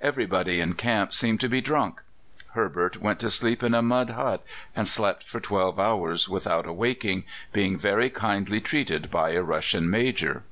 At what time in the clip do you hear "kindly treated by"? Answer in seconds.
8.10-9.30